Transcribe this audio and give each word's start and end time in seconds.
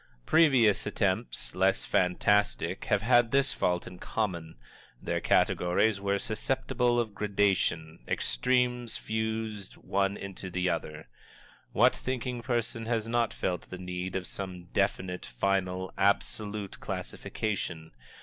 Previous 0.25 0.87
attempts, 0.87 1.53
less 1.53 1.85
fantastic, 1.85 2.85
have 2.85 3.03
had 3.03 3.29
this 3.29 3.53
fault 3.53 3.85
in 3.85 3.99
common: 3.99 4.55
their 4.99 5.19
categories 5.21 6.01
were 6.01 6.17
susceptible 6.17 6.99
of 6.99 7.13
gradation 7.13 7.99
extremes 8.07 8.97
fused 8.97 9.73
one 9.73 10.17
into 10.17 10.49
the 10.49 10.67
other. 10.67 11.07
What 11.71 11.95
thinking 11.95 12.41
person 12.41 12.87
has 12.87 13.07
not 13.07 13.31
felt 13.31 13.69
the 13.69 13.77
need 13.77 14.15
of 14.15 14.25
some 14.25 14.63
definite, 14.73 15.23
final, 15.23 15.93
absolute 15.99 16.79
classification? 16.79 17.91